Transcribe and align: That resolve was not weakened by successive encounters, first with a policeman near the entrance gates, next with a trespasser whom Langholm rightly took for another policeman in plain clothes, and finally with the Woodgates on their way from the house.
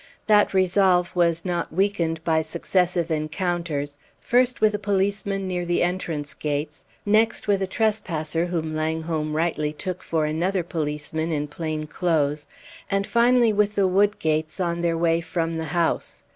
That 0.25 0.51
resolve 0.55 1.15
was 1.15 1.45
not 1.45 1.71
weakened 1.71 2.23
by 2.23 2.41
successive 2.41 3.11
encounters, 3.11 3.99
first 4.19 4.59
with 4.59 4.73
a 4.73 4.79
policeman 4.79 5.47
near 5.47 5.63
the 5.63 5.83
entrance 5.83 6.33
gates, 6.33 6.85
next 7.05 7.47
with 7.47 7.61
a 7.61 7.67
trespasser 7.67 8.47
whom 8.47 8.75
Langholm 8.75 9.35
rightly 9.35 9.71
took 9.73 10.01
for 10.01 10.25
another 10.25 10.63
policeman 10.63 11.31
in 11.31 11.47
plain 11.47 11.85
clothes, 11.85 12.47
and 12.89 13.05
finally 13.05 13.53
with 13.53 13.75
the 13.75 13.87
Woodgates 13.87 14.59
on 14.59 14.81
their 14.81 14.97
way 14.97 15.21
from 15.21 15.53
the 15.53 15.65
house. 15.65 16.23